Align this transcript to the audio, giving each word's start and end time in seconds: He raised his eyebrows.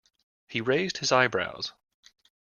He 0.47 0.61
raised 0.61 0.97
his 0.97 1.11
eyebrows. 1.11 1.73